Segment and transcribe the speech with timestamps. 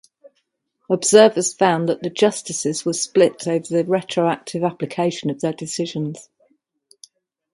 [0.89, 6.27] Observers found that the Justices were split over the retroactive application of their decisions.